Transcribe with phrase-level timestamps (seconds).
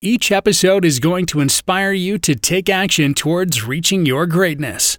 [0.00, 4.96] Each episode is going to inspire you to take action towards reaching your greatness.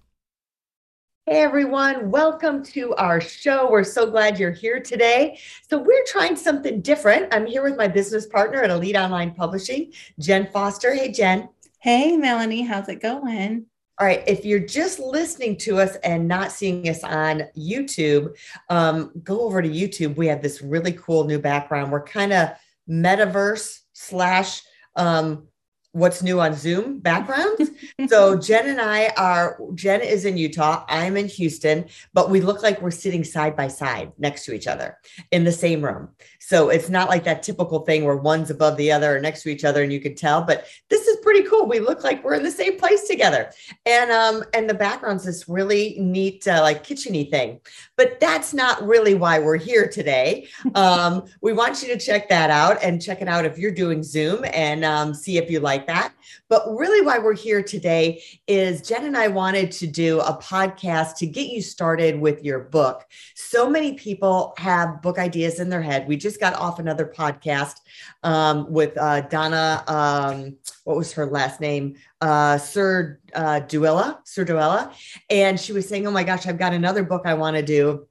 [1.25, 3.71] Hey everyone, welcome to our show.
[3.71, 5.39] We're so glad you're here today.
[5.69, 7.33] So, we're trying something different.
[7.33, 10.93] I'm here with my business partner at Elite Online Publishing, Jen Foster.
[10.93, 11.47] Hey, Jen.
[11.77, 13.67] Hey, Melanie, how's it going?
[13.99, 18.35] All right, if you're just listening to us and not seeing us on YouTube,
[18.67, 20.17] um, go over to YouTube.
[20.17, 21.89] We have this really cool new background.
[21.89, 22.49] We're kind of
[22.89, 24.63] metaverse slash
[24.99, 25.47] um,
[25.93, 27.71] what's new on Zoom backgrounds.
[28.09, 32.61] so Jen and I are Jen is in Utah, I'm in Houston, but we look
[32.61, 34.97] like we're sitting side by side next to each other
[35.31, 36.09] in the same room.
[36.49, 39.49] So it's not like that typical thing where one's above the other or next to
[39.49, 41.67] each other and you could tell, but this is pretty cool.
[41.67, 43.51] We look like we're in the same place together.
[43.85, 47.59] And um and the background's this really neat uh, like kitcheny thing.
[47.97, 50.47] But that's not really why we're here today.
[50.73, 54.01] Um we want you to check that out and check it out if you're doing
[54.01, 56.13] Zoom and um, see if you like that.
[56.47, 61.17] But really, why we're here today is Jen and I wanted to do a podcast
[61.17, 63.05] to get you started with your book.
[63.35, 66.07] So many people have book ideas in their head.
[66.07, 67.75] We just got off another podcast
[68.23, 69.83] um, with uh, Donna.
[69.87, 71.95] Um, what was her last name?
[72.21, 74.93] Uh, Sir uh, Duella, Sir Duella,
[75.29, 78.07] and she was saying, "Oh my gosh, I've got another book I want to do."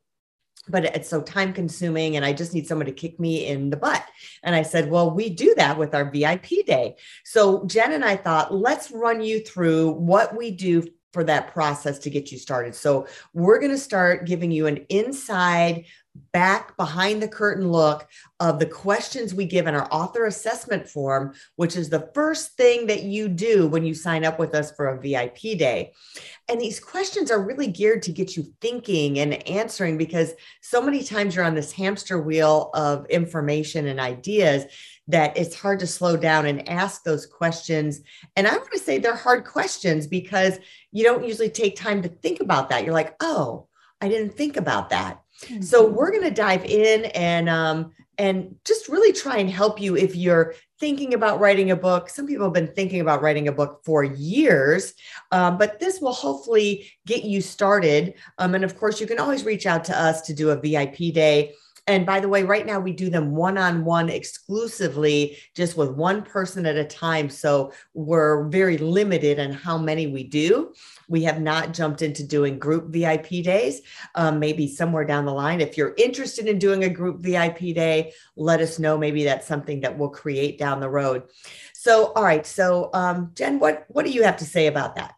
[0.68, 3.76] but it's so time consuming and I just need someone to kick me in the
[3.76, 4.04] butt.
[4.42, 6.96] And I said, well, we do that with our VIP day.
[7.24, 11.98] So Jen and I thought, let's run you through what we do for that process
[11.98, 12.74] to get you started.
[12.74, 15.86] So we're going to start giving you an inside
[16.32, 18.08] back behind the curtain look
[18.40, 22.86] of the questions we give in our author assessment form, which is the first thing
[22.86, 25.92] that you do when you sign up with us for a VIP day.
[26.48, 31.02] And these questions are really geared to get you thinking and answering because so many
[31.02, 34.64] times you're on this hamster wheel of information and ideas
[35.08, 38.00] that it's hard to slow down and ask those questions.
[38.36, 40.58] And I want to say they're hard questions because
[40.92, 42.84] you don't usually take time to think about that.
[42.84, 43.66] You're like, oh,
[44.00, 45.20] I didn't think about that.
[45.42, 45.62] Mm-hmm.
[45.62, 49.96] So we're going to dive in and um, and just really try and help you
[49.96, 52.08] if you're thinking about writing a book.
[52.08, 54.94] Some people have been thinking about writing a book for years,
[55.30, 58.14] um, but this will hopefully get you started.
[58.38, 61.14] Um, and of course, you can always reach out to us to do a VIP
[61.14, 61.54] day.
[61.88, 65.90] And by the way, right now we do them one on one exclusively, just with
[65.90, 67.30] one person at a time.
[67.30, 70.74] So we're very limited on how many we do.
[71.08, 73.80] We have not jumped into doing group VIP days.
[74.14, 78.12] Um, maybe somewhere down the line, if you're interested in doing a group VIP day,
[78.36, 78.98] let us know.
[78.98, 81.22] Maybe that's something that we'll create down the road.
[81.72, 82.46] So, all right.
[82.46, 85.14] So, um, Jen, what what do you have to say about that?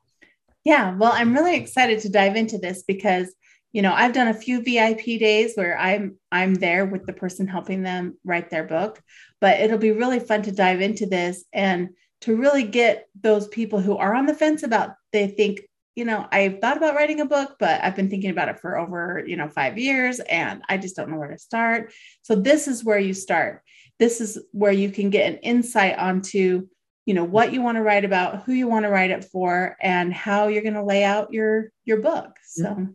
[0.64, 3.34] Yeah, well, I'm really excited to dive into this because
[3.72, 7.46] you know i've done a few vip days where i'm i'm there with the person
[7.46, 9.00] helping them write their book
[9.40, 13.80] but it'll be really fun to dive into this and to really get those people
[13.80, 15.60] who are on the fence about they think
[15.94, 18.78] you know i've thought about writing a book but i've been thinking about it for
[18.78, 21.92] over you know five years and i just don't know where to start.
[22.22, 23.62] So this is where you start.
[23.98, 26.66] This is where you can get an insight onto
[27.06, 29.76] you know what you want to write about who you want to write it for
[29.80, 32.36] and how you're going to lay out your your book.
[32.44, 32.88] So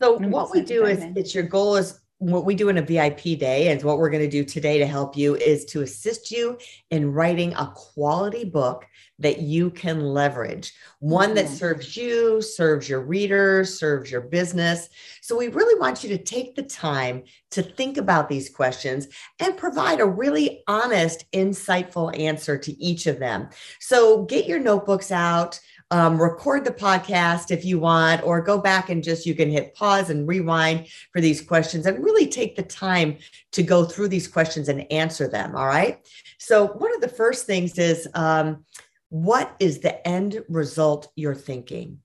[0.00, 3.38] so what we do is it's your goal is what we do in a VIP
[3.38, 6.58] day and what we're going to do today to help you is to assist you
[6.90, 8.86] in writing a quality book
[9.18, 11.36] that you can leverage, one mm-hmm.
[11.36, 14.90] that serves you, serves your readers, serves your business.
[15.22, 19.56] So we really want you to take the time to think about these questions and
[19.56, 23.48] provide a really honest, insightful answer to each of them.
[23.78, 25.58] So get your notebooks out
[25.90, 29.74] um, record the podcast if you want, or go back and just you can hit
[29.74, 33.18] pause and rewind for these questions and really take the time
[33.52, 35.56] to go through these questions and answer them.
[35.56, 36.06] All right.
[36.38, 38.64] So, one of the first things is um,
[39.08, 41.98] what is the end result you're thinking?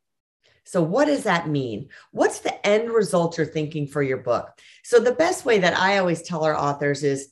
[0.65, 1.89] So, what does that mean?
[2.11, 4.59] What's the end result you're thinking for your book?
[4.83, 7.29] So, the best way that I always tell our authors is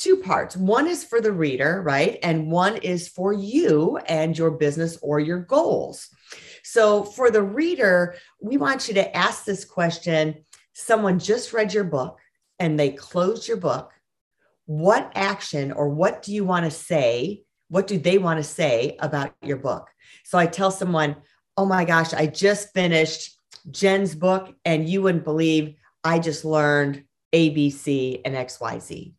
[0.00, 0.56] two parts.
[0.56, 2.18] One is for the reader, right?
[2.22, 6.08] And one is for you and your business or your goals.
[6.62, 11.84] So for the reader, we want you to ask this question someone just read your
[11.84, 12.18] book
[12.58, 13.92] and they closed your book.
[14.66, 18.96] What action or what do you want to say what do they want to say
[18.98, 19.88] about your book?
[20.24, 21.16] So I tell someone,
[21.56, 23.38] oh my gosh, I just finished
[23.70, 29.12] Jen's book, and you wouldn't believe I just learned ABC and XYZ,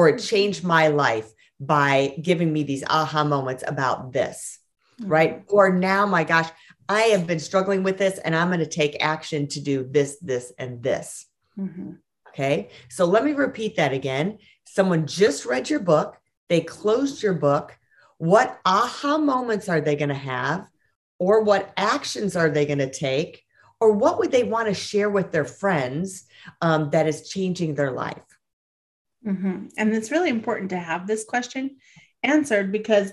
[0.00, 1.30] or it changed my life
[1.60, 4.58] by giving me these aha moments about this,
[4.98, 5.12] mm-hmm.
[5.12, 5.44] right?
[5.48, 6.48] Or now, my gosh,
[6.88, 10.16] I have been struggling with this and I'm going to take action to do this,
[10.20, 11.26] this, and this.
[11.58, 11.92] Mm-hmm.
[12.28, 12.70] Okay.
[12.88, 14.38] So let me repeat that again.
[14.64, 16.16] Someone just read your book,
[16.48, 17.76] they closed your book.
[18.16, 20.66] What aha moments are they going to have?
[21.18, 23.44] Or what actions are they going to take?
[23.80, 26.24] Or what would they want to share with their friends
[26.62, 28.29] um, that is changing their life?
[29.26, 29.66] Mm-hmm.
[29.76, 31.76] And it's really important to have this question
[32.22, 33.12] answered because,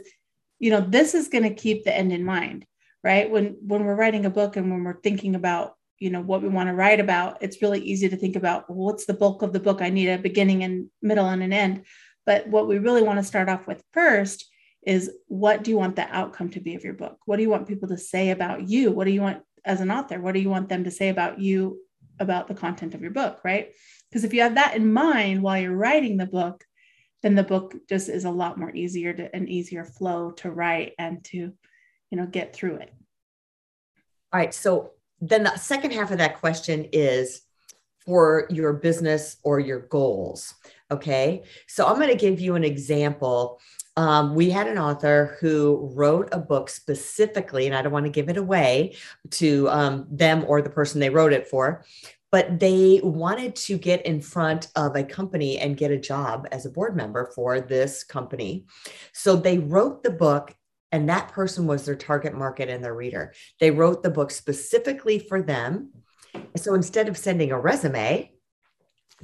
[0.60, 2.66] you know, this is going to keep the end in mind,
[3.04, 3.30] right?
[3.30, 6.50] When when we're writing a book and when we're thinking about, you know, what we
[6.50, 9.54] want to write about, it's really easy to think about well, what's the bulk of
[9.54, 9.82] the book?
[9.82, 11.84] I need a beginning and middle and an end.
[12.26, 14.46] But what we really want to start off with first
[14.86, 17.18] is what do you want the outcome to be of your book?
[17.26, 18.92] What do you want people to say about you?
[18.92, 20.20] What do you want as an author?
[20.20, 21.82] What do you want them to say about you,
[22.20, 23.74] about the content of your book, right?
[24.10, 26.64] Because if you have that in mind while you're writing the book,
[27.24, 30.94] then the book just is a lot more easier to an easier flow to write
[31.00, 32.94] and to, you know, get through it.
[34.32, 34.54] All right.
[34.54, 37.42] So then the second half of that question is
[38.06, 40.54] for your business or your goals.
[40.92, 41.44] Okay.
[41.68, 43.60] So I'm going to give you an example.
[43.98, 48.12] Um, we had an author who wrote a book specifically, and I don't want to
[48.12, 48.96] give it away
[49.32, 51.84] to um, them or the person they wrote it for,
[52.32, 56.66] but they wanted to get in front of a company and get a job as
[56.66, 58.66] a board member for this company.
[59.14, 60.54] So they wrote the book,
[60.92, 63.34] and that person was their target market and their reader.
[63.60, 65.92] They wrote the book specifically for them.
[66.56, 68.32] So instead of sending a resume,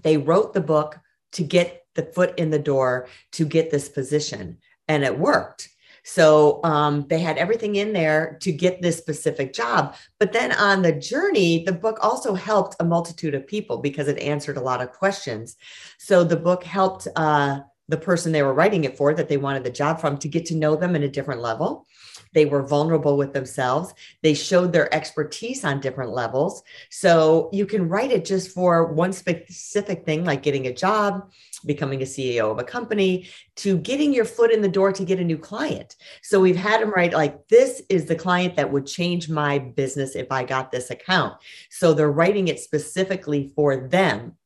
[0.01, 0.99] they wrote the book
[1.33, 4.57] to get the foot in the door to get this position,
[4.87, 5.69] and it worked.
[6.03, 9.95] So um, they had everything in there to get this specific job.
[10.19, 14.19] But then on the journey, the book also helped a multitude of people because it
[14.19, 15.55] answered a lot of questions.
[15.97, 19.63] So the book helped uh, the person they were writing it for that they wanted
[19.63, 21.85] the job from to get to know them in a different level.
[22.33, 23.93] They were vulnerable with themselves.
[24.21, 26.63] They showed their expertise on different levels.
[26.89, 31.31] So you can write it just for one specific thing, like getting a job,
[31.65, 35.19] becoming a CEO of a company, to getting your foot in the door to get
[35.19, 35.95] a new client.
[36.21, 40.15] So we've had them write like, this is the client that would change my business
[40.15, 41.35] if I got this account.
[41.69, 44.37] So they're writing it specifically for them.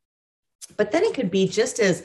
[0.75, 2.03] But then it could be just as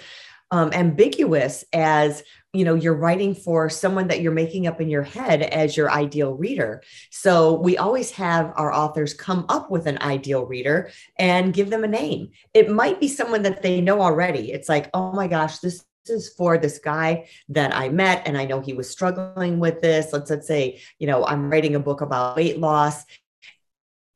[0.53, 2.23] um, ambiguous as
[2.53, 5.91] you know you're writing for someone that you're making up in your head as your
[5.91, 6.83] ideal reader.
[7.11, 11.83] So we always have our authors come up with an ideal reader and give them
[11.83, 12.31] a name.
[12.53, 14.53] It might be someone that they know already.
[14.53, 18.45] It's like oh my gosh this is for this guy that I met and I
[18.45, 20.13] know he was struggling with this.
[20.13, 23.05] Let's let's say, you know, I'm writing a book about weight loss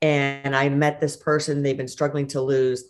[0.02, 2.84] and I met this person they've been struggling to lose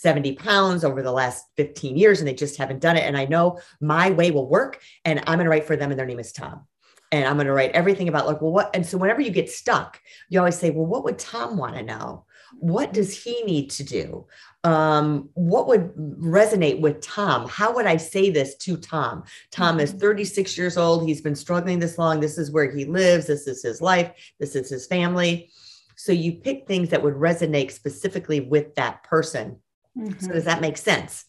[0.00, 3.04] 70 pounds over the last 15 years and they just haven't done it.
[3.04, 5.98] And I know my way will work and I'm going to write for them and
[5.98, 6.66] their name is Tom.
[7.12, 8.74] And I'm going to write everything about like, well, what?
[8.74, 10.00] And so whenever you get stuck,
[10.30, 12.24] you always say, well, what would Tom want to know?
[12.58, 14.26] What does he need to do?
[14.64, 17.46] Um, what would resonate with Tom?
[17.46, 19.24] How would I say this to Tom?
[19.50, 20.00] Tom is mm-hmm.
[20.00, 21.06] 36 years old.
[21.06, 22.20] He's been struggling this long.
[22.20, 23.26] This is where he lives.
[23.26, 24.12] This is his life.
[24.38, 25.50] This is his family.
[25.94, 29.58] So you pick things that would resonate specifically with that person
[29.98, 30.24] Mm-hmm.
[30.24, 31.24] So does that make sense?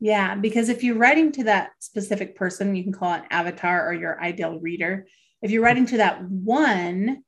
[0.00, 3.94] Yeah, because if you're writing to that specific person, you can call it avatar or
[3.94, 5.06] your ideal reader.
[5.40, 7.22] If you're writing to that one,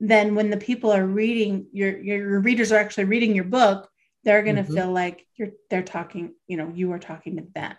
[0.00, 3.88] then when the people are reading your your readers are actually reading your book,
[4.24, 4.74] they're going to mm-hmm.
[4.74, 7.76] feel like you're they're talking, you know, you are talking to them.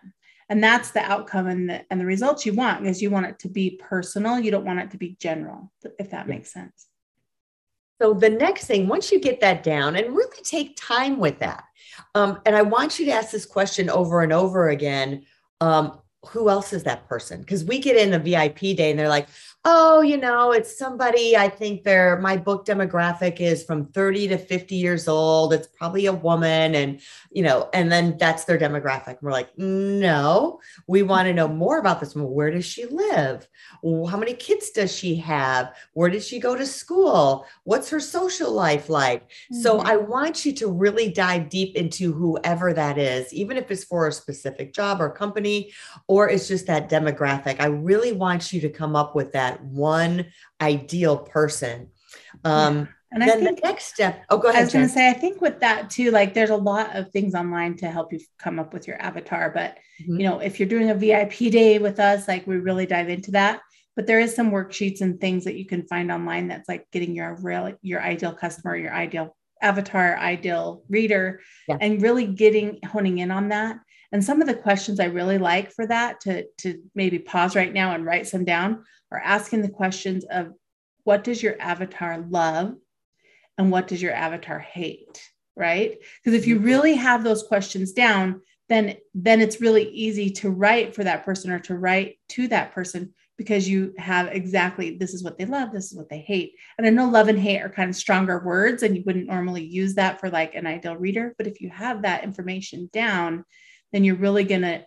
[0.50, 3.40] And that's the outcome and the and the results you want because you want it
[3.40, 4.40] to be personal.
[4.40, 6.88] You don't want it to be general, if that makes sense.
[8.02, 11.64] So the next thing, once you get that down and really take time with that,
[12.16, 15.26] um, and I want you to ask this question over and over again.
[15.62, 16.00] Um,
[16.30, 17.40] who else is that person?
[17.40, 19.28] Because we get in a VIP day and they're like,
[19.70, 24.38] oh, you know, it's somebody, I think they're, my book demographic is from 30 to
[24.38, 25.54] 50 years old.
[25.54, 26.74] It's probably a woman.
[26.74, 29.18] And, you know, and then that's their demographic.
[29.22, 32.32] we're like, no, we want to know more about this woman.
[32.32, 33.48] Where does she live?
[33.84, 35.76] How many kids does she have?
[35.94, 37.46] Where did she go to school?
[37.66, 39.28] What's her social life like?
[39.28, 39.62] Mm-hmm.
[39.62, 43.84] So I want you to really dive deep into whoever that is, even if it's
[43.84, 45.74] for a specific job or company,
[46.08, 47.60] or it's just that demographic.
[47.60, 50.28] I really want you to come up with that one
[50.62, 51.90] ideal person.
[52.44, 52.86] Um, yeah.
[53.14, 54.26] And then I think the next step.
[54.30, 54.60] Oh, go ahead.
[54.60, 57.10] I was going to say, I think with that too, like there's a lot of
[57.12, 59.50] things online to help you come up with your avatar.
[59.50, 60.20] But mm-hmm.
[60.20, 63.32] you know, if you're doing a VIP day with us, like we really dive into
[63.32, 63.62] that.
[63.98, 67.16] but there is some worksheets and things that you can find online that's like getting
[67.16, 71.78] your real your ideal customer your ideal avatar ideal reader yeah.
[71.82, 73.78] and really getting honing in on that
[74.12, 77.74] and some of the questions i really like for that to to maybe pause right
[77.74, 80.54] now and write some down are asking the questions of
[81.04, 82.76] what does your avatar love
[83.58, 85.22] and what does your avatar hate
[85.56, 86.66] right because if you mm-hmm.
[86.66, 91.52] really have those questions down then then it's really easy to write for that person
[91.52, 95.72] or to write to that person because you have exactly this is what they love
[95.72, 98.40] this is what they hate and i know love and hate are kind of stronger
[98.40, 101.70] words and you wouldn't normally use that for like an ideal reader but if you
[101.70, 103.46] have that information down
[103.92, 104.86] then you're really gonna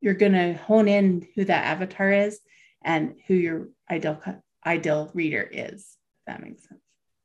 [0.00, 2.40] you're gonna hone in who that avatar is
[2.82, 4.20] and who your ideal
[4.66, 6.80] ideal reader is if that makes sense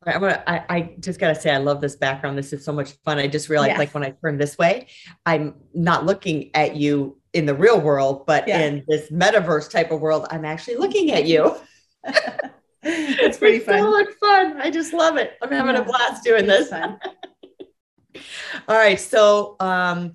[0.05, 2.38] I, to I, I just gotta say, I love this background.
[2.38, 3.19] This is so much fun.
[3.19, 4.88] I just realized, like, when I turn this way,
[5.25, 8.60] I'm not looking at you in the real world, but yeah.
[8.60, 11.55] in this metaverse type of world, I'm actually looking at you.
[12.83, 13.79] it's pretty it's fun.
[13.79, 14.62] So much fun.
[14.62, 15.33] I just love it.
[15.41, 15.81] I'm having yeah.
[15.81, 16.72] a blast doing this.
[18.67, 19.00] All right.
[19.00, 20.13] So, um,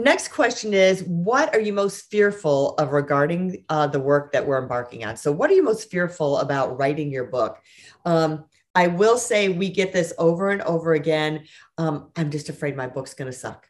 [0.00, 4.60] next question is what are you most fearful of regarding uh, the work that we're
[4.60, 7.58] embarking on so what are you most fearful about writing your book
[8.04, 8.44] um,
[8.76, 11.44] I will say we get this over and over again.
[11.78, 13.66] Um, I'm just afraid my book's going to suck.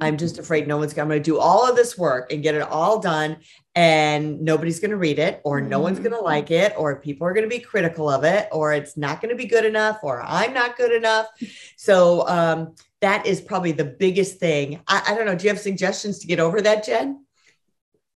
[0.00, 2.62] I'm just afraid no one's going to do all of this work and get it
[2.62, 3.36] all done
[3.76, 6.24] and nobody's going to read it or no one's going to mm-hmm.
[6.24, 9.30] like it or people are going to be critical of it or it's not going
[9.30, 11.28] to be good enough or I'm not good enough.
[11.76, 14.80] So um, that is probably the biggest thing.
[14.88, 15.34] I, I don't know.
[15.34, 17.26] Do you have suggestions to get over that, Jen?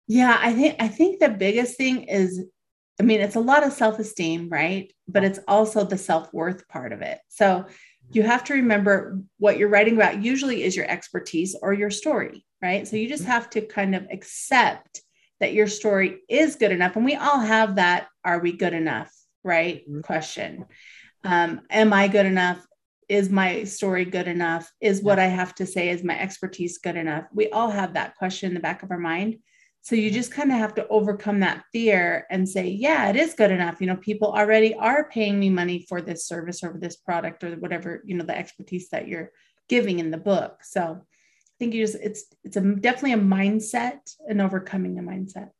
[0.09, 2.43] Yeah, I think I think the biggest thing is
[2.99, 4.93] I mean, it's a lot of self esteem, right?
[5.07, 7.19] But it's also the self worth part of it.
[7.29, 7.67] So
[8.11, 12.47] you have to remember what you're writing about usually is your expertise or your story,
[12.63, 12.87] right?
[12.87, 13.33] So you just mm-hmm.
[13.33, 15.03] have to kind of accept
[15.41, 16.97] that your story is good enough.
[16.97, 19.13] And we all have that are we good enough,
[19.45, 19.83] right?
[19.83, 20.01] Mm-hmm.
[20.03, 20.65] Question.
[21.25, 22.65] Um, am I good enough?
[23.09, 24.71] Is my story good enough?
[24.81, 27.25] Is what I have to say, is my expertise good enough?
[27.33, 29.39] We all have that question in the back of our mind.
[29.83, 30.17] So you mm-hmm.
[30.17, 33.81] just kind of have to overcome that fear and say, yeah, it is good enough.
[33.81, 37.55] You know, people already are paying me money for this service or this product or
[37.55, 39.31] whatever, you know, the expertise that you're
[39.69, 40.59] giving in the book.
[40.65, 45.51] So I think you just it's it's a definitely a mindset and overcoming a mindset.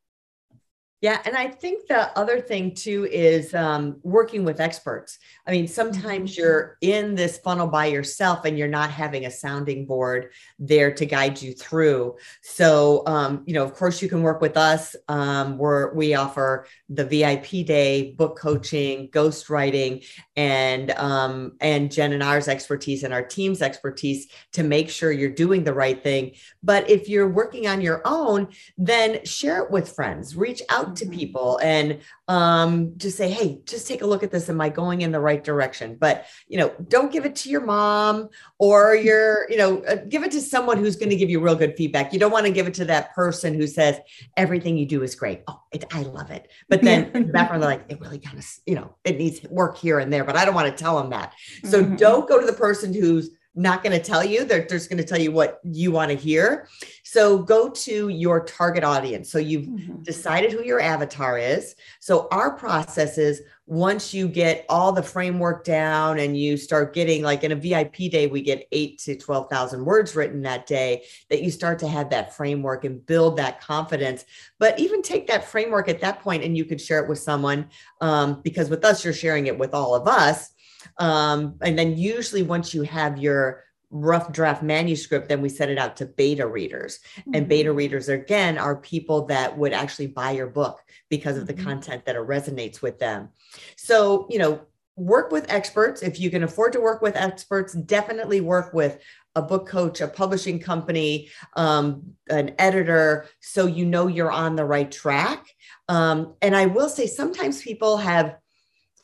[0.99, 1.21] Yeah.
[1.25, 5.19] And I think the other thing too is um, working with experts.
[5.45, 6.41] I mean, sometimes mm-hmm.
[6.41, 11.05] you're in this funnel by yourself and you're not having a sounding board there to
[11.05, 12.15] guide you through.
[12.41, 14.95] So, um, you know, of course, you can work with us.
[15.07, 20.03] Um, we're, we offer the VIP day, book coaching, ghostwriting,
[20.35, 25.29] and um, and Jen and ours expertise and our team's expertise to make sure you're
[25.29, 26.33] doing the right thing.
[26.63, 30.35] But if you're working on your own, then share it with friends.
[30.35, 31.13] Reach out out to mm-hmm.
[31.13, 34.49] people and um, just say, hey, just take a look at this.
[34.49, 35.95] Am I going in the right direction?
[35.99, 40.23] But, you know, don't give it to your mom or your, you know, uh, give
[40.23, 42.13] it to someone who's going to give you real good feedback.
[42.13, 43.99] You don't want to give it to that person who says,
[44.35, 45.43] everything you do is great.
[45.47, 46.49] Oh, it, I love it.
[46.69, 49.41] But then in the background, they're like, it really kind of, you know, it needs
[49.49, 51.33] work here and there, but I don't want to tell them that.
[51.63, 51.95] So mm-hmm.
[51.95, 55.03] don't go to the person who's not going to tell you they're just going to
[55.03, 56.67] tell you what you want to hear.
[57.03, 59.31] So go to your target audience.
[59.31, 60.03] So you've mm-hmm.
[60.03, 61.75] decided who your avatar is.
[61.99, 67.21] So our process is once you get all the framework down and you start getting
[67.21, 71.41] like in a vip day we get 8 to 12000 words written that day that
[71.41, 74.23] you start to have that framework and build that confidence.
[74.57, 77.67] But even take that framework at that point and you could share it with someone
[77.99, 80.51] um, because with us you're sharing it with all of us
[80.97, 85.77] um, and then usually once you have your rough draft manuscript, then we send it
[85.77, 86.99] out to beta readers.
[87.19, 87.31] Mm-hmm.
[87.35, 91.53] And beta readers, again, are people that would actually buy your book because of the
[91.53, 91.63] mm-hmm.
[91.63, 93.29] content that it resonates with them.
[93.77, 94.61] So, you know,
[94.97, 96.01] work with experts.
[96.01, 98.99] If you can afford to work with experts, definitely work with
[99.35, 104.65] a book coach, a publishing company, um, an editor, so you know you're on the
[104.65, 105.45] right track.
[105.87, 108.37] Um, and I will say sometimes people have,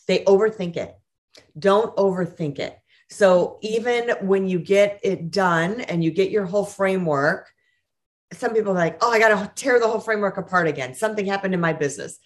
[0.07, 0.97] they overthink it
[1.57, 2.77] don't overthink it.
[3.09, 7.51] So even when you get it done and you get your whole framework,
[8.31, 10.95] some people are like, oh, I got to tear the whole framework apart again.
[10.95, 12.17] Something happened in my business.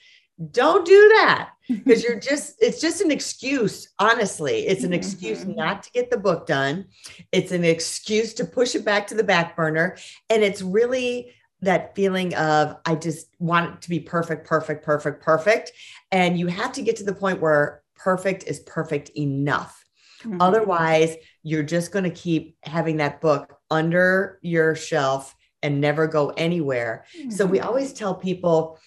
[0.51, 3.89] Don't do that because you're just, it's just an excuse.
[3.99, 5.55] Honestly, it's an excuse mm-hmm.
[5.55, 6.85] not to get the book done.
[7.31, 9.97] It's an excuse to push it back to the back burner.
[10.29, 15.23] And it's really that feeling of, I just want it to be perfect, perfect, perfect,
[15.23, 15.71] perfect.
[16.11, 19.83] And you have to get to the point where perfect is perfect enough.
[20.23, 20.41] Mm-hmm.
[20.41, 26.29] Otherwise, you're just going to keep having that book under your shelf and never go
[26.29, 27.05] anywhere.
[27.17, 27.31] Mm-hmm.
[27.31, 27.67] So we mm-hmm.
[27.67, 28.79] always tell people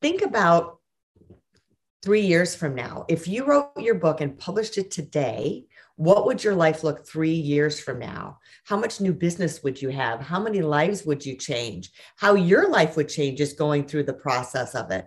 [0.00, 0.78] think about
[2.02, 6.42] three years from now, if you wrote your book and published it today, what would
[6.42, 8.38] your life look three years from now?
[8.64, 10.20] How much new business would you have?
[10.20, 11.92] How many lives would you change?
[12.16, 15.06] How your life would change just going through the process of it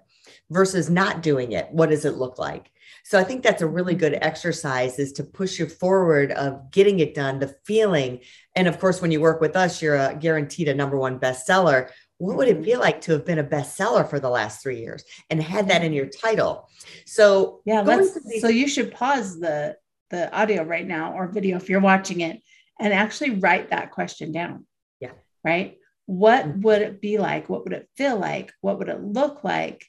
[0.50, 1.70] versus not doing it.
[1.72, 2.72] What does it look like?
[3.06, 7.00] So I think that's a really good exercise is to push you forward of getting
[7.00, 8.22] it done, the feeling.
[8.56, 11.92] And of course, when you work with us, you're a guaranteed a number one bestseller.
[12.18, 15.04] What would it feel like to have been a bestseller for the last three years
[15.30, 16.68] and had that in your title?
[17.06, 19.78] So yeah, let's, these- so you should pause the
[20.10, 22.42] the audio right now or video if you're watching it
[22.80, 24.66] and actually write that question down.
[25.00, 25.12] Yeah.
[25.44, 25.78] Right.
[26.08, 26.62] What mm-hmm.
[26.62, 27.50] would it be like?
[27.50, 28.52] What would it feel like?
[28.62, 29.86] What would it look like?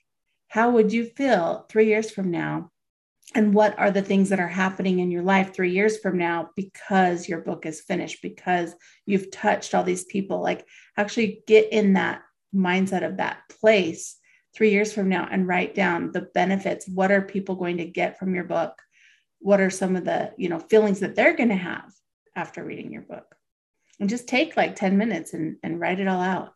[0.49, 2.71] How would you feel three years from now?
[3.37, 6.51] And what are the things that are happening in your life three years from now
[6.57, 8.75] because your book is finished, because
[9.05, 10.43] you've touched all these people?
[10.43, 10.67] Like,
[10.97, 12.23] actually get in that
[12.55, 14.17] mindset of that place
[14.55, 16.89] three years from now and write down the benefits.
[16.89, 18.73] What are people going to get from your book?
[19.41, 21.93] what are some of the you know feelings that they're going to have
[22.35, 23.35] after reading your book
[24.01, 26.53] and just take like 10 minutes and, and write it all out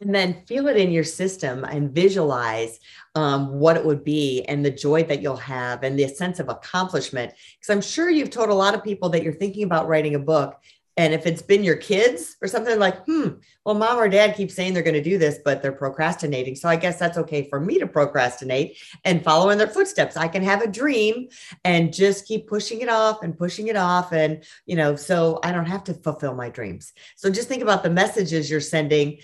[0.00, 2.78] and then feel it in your system and visualize
[3.14, 6.48] um, what it would be and the joy that you'll have and the sense of
[6.48, 7.32] accomplishment.
[7.54, 10.18] Because i'm sure you've told a lot of people that you're thinking about writing a
[10.18, 10.60] book
[10.96, 13.28] and if it's been your kids or something like, hmm,
[13.66, 16.54] well, mom or dad keep saying they're going to do this, but they're procrastinating.
[16.54, 20.16] So I guess that's okay for me to procrastinate and follow in their footsteps.
[20.16, 21.28] I can have a dream
[21.64, 24.12] and just keep pushing it off and pushing it off.
[24.12, 26.92] And, you know, so I don't have to fulfill my dreams.
[27.16, 29.18] So just think about the messages you're sending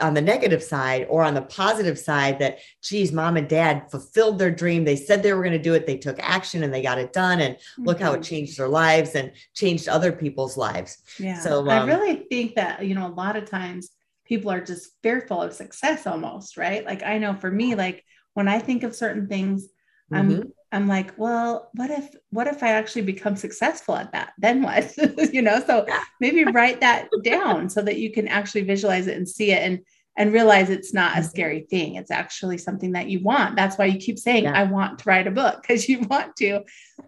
[0.00, 4.38] on the negative side or on the positive side that, geez, mom and dad fulfilled
[4.38, 4.84] their dream.
[4.84, 5.86] They said they were going to do it.
[5.86, 7.40] They took action and they got it done.
[7.40, 7.84] And mm-hmm.
[7.84, 8.22] look how it mm-hmm.
[8.22, 10.98] changed their lives and changed other people's lives.
[11.18, 11.38] Yeah.
[11.40, 13.90] So um, I really think that, you know, a lot of times
[14.24, 16.84] people are just fearful of success almost, right?
[16.84, 18.04] Like I know for me, like
[18.34, 19.66] when I think of certain things,
[20.12, 20.14] mm-hmm.
[20.14, 24.32] I'm I'm like, well, what if what if I actually become successful at that?
[24.38, 24.94] Then what?
[25.32, 25.84] you know, so
[26.20, 29.80] maybe write that down so that you can actually visualize it and see it and
[30.16, 31.28] and realize it's not a mm-hmm.
[31.28, 31.94] scary thing.
[31.94, 33.56] It's actually something that you want.
[33.56, 34.52] That's why you keep saying, yeah.
[34.52, 36.60] I want to write a book because you want to.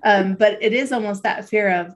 [0.02, 1.94] Um, but it is almost that fear of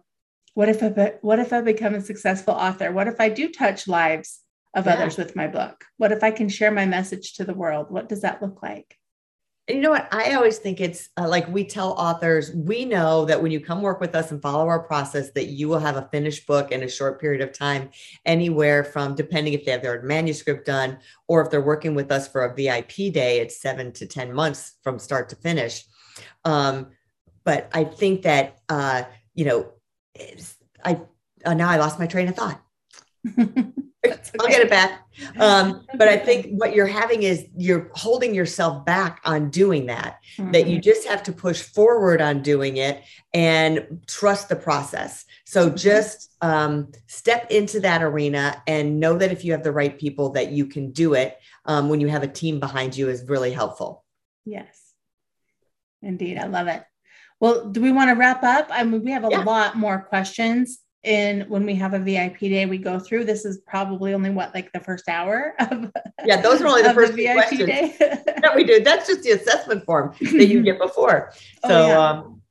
[0.57, 2.91] what if I what if I become a successful author?
[2.91, 4.41] What if I do touch lives
[4.75, 4.95] of yeah.
[4.95, 5.85] others with my book?
[5.99, 7.91] What if I can share my message to the world?
[7.91, 8.97] What does that look like?
[9.69, 10.09] And you know what?
[10.11, 13.83] I always think it's uh, like we tell authors, we know that when you come
[13.83, 16.83] work with us and follow our process, that you will have a finished book in
[16.83, 17.91] a short period of time,
[18.25, 20.97] anywhere from depending if they have their manuscript done
[21.29, 24.77] or if they're working with us for a VIP day, it's seven to 10 months
[24.83, 25.85] from start to finish.
[26.47, 26.93] Um,
[27.45, 29.03] but I think that, uh,
[29.35, 29.73] you know,
[30.85, 31.01] I
[31.45, 32.61] uh, now I lost my train of thought.
[34.41, 35.07] I'll get it back.
[35.39, 40.19] Um, but I think what you're having is you're holding yourself back on doing that,
[40.37, 40.53] mm-hmm.
[40.53, 40.83] that you mm-hmm.
[40.83, 43.03] just have to push forward on doing it
[43.35, 45.25] and trust the process.
[45.45, 45.77] So mm-hmm.
[45.77, 50.31] just um, step into that arena and know that if you have the right people,
[50.31, 53.53] that you can do it um, when you have a team behind you is really
[53.53, 54.05] helpful.
[54.45, 54.93] Yes,
[56.03, 56.39] indeed.
[56.39, 56.85] I love it.
[57.41, 58.69] Well, do we want to wrap up?
[58.71, 59.43] I mean, we have a yeah.
[59.43, 60.79] lot more questions.
[61.05, 63.25] And when we have a VIP day, we go through.
[63.25, 65.93] This is probably only what, like the first hour of
[66.25, 66.41] yeah.
[66.41, 67.95] Those are only the first the VIP questions day.
[67.99, 68.83] that we do.
[68.83, 71.33] That's just the assessment form that you get before.
[71.65, 72.11] Oh, so, oh, yeah.
[72.11, 72.43] um,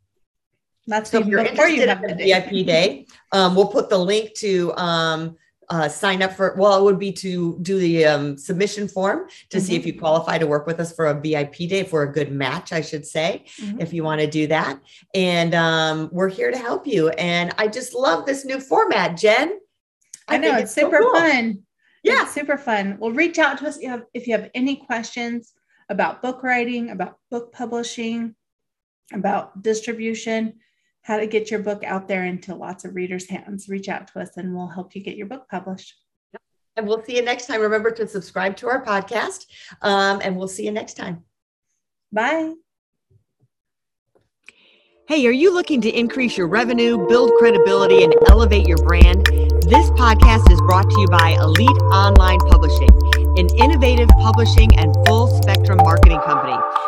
[0.88, 4.34] that's so if you're interested you in the VIP day, um, we'll put the link
[4.36, 5.36] to um,
[5.70, 9.58] uh, sign up for well it would be to do the um, submission form to
[9.58, 9.66] mm-hmm.
[9.66, 9.88] see if mm-hmm.
[9.88, 12.82] you qualify to work with us for a vip day for a good match i
[12.82, 13.80] should say mm-hmm.
[13.80, 14.80] if you want to do that
[15.14, 19.60] and um, we're here to help you and i just love this new format jen
[20.28, 21.20] i, I know it's, it's, super so cool.
[21.20, 21.64] fun
[22.04, 24.50] yeah it's super fun well reach out to us if you, have, if you have
[24.54, 25.54] any questions
[25.90, 28.36] about book writing about book publishing
[29.14, 30.54] about distribution
[31.06, 34.20] how to get your book out there into lots of readers' hands, reach out to
[34.20, 35.94] us and we'll help you get your book published.
[36.76, 37.62] And we'll see you next time.
[37.62, 39.46] Remember to subscribe to our podcast,
[39.84, 41.24] um, and we'll see you next time.
[42.12, 42.54] Bye.
[45.08, 49.28] Hey, are you looking to increase your revenue, build credibility, and elevate your brand?
[49.62, 52.90] This podcast is brought to you by Elite Online Publishing,
[53.38, 56.58] an innovative publishing and full spectrum marketing company.